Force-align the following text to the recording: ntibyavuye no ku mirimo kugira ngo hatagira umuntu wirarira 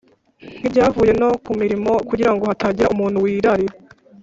ntibyavuye 0.59 1.11
no 1.21 1.29
ku 1.43 1.51
mirimo 1.61 1.91
kugira 2.09 2.31
ngo 2.33 2.43
hatagira 2.49 2.91
umuntu 2.95 3.17
wirarira 3.23 3.75